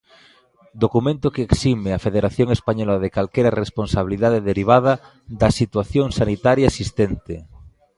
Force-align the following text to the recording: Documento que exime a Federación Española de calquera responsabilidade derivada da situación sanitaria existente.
Documento 0.83 1.33
que 1.35 1.45
exime 1.47 1.89
a 1.93 2.03
Federación 2.05 2.49
Española 2.57 2.95
de 3.03 3.13
calquera 3.17 3.57
responsabilidade 3.63 4.45
derivada 4.49 4.93
da 5.41 5.49
situación 5.61 6.07
sanitaria 6.19 6.69
existente. 6.73 7.35